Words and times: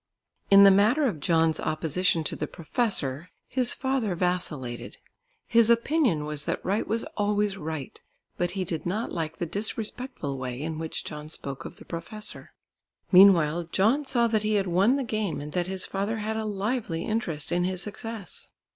In 0.49 0.63
the 0.63 0.71
matter 0.71 1.05
of 1.05 1.19
John's 1.19 1.59
opposition 1.59 2.23
to 2.23 2.35
the 2.35 2.47
professor, 2.47 3.29
his 3.47 3.75
father 3.75 4.15
vacillated. 4.15 4.97
His 5.45 5.69
opinion 5.69 6.25
was 6.25 6.45
that 6.45 6.65
right 6.65 6.87
was 6.87 7.03
always 7.15 7.55
right, 7.55 8.01
but 8.35 8.49
he 8.57 8.65
did 8.65 8.87
not 8.87 9.11
like 9.11 9.37
the 9.37 9.45
disrespectful 9.45 10.39
way 10.39 10.59
in 10.59 10.79
which 10.79 11.05
John 11.05 11.29
spoke 11.29 11.65
of 11.65 11.75
the 11.75 11.85
professor. 11.85 12.51
Meanwhile 13.11 13.65
John 13.65 14.03
saw 14.05 14.25
that 14.25 14.41
he 14.41 14.55
had 14.55 14.65
won 14.65 14.95
the 14.95 15.03
game 15.03 15.39
and 15.39 15.51
that 15.51 15.67
his 15.67 15.85
father 15.85 16.17
had 16.17 16.35
a 16.35 16.45
lively 16.45 17.05
interest 17.05 17.51
in 17.51 17.65
his 17.65 17.83
success. 17.83 18.47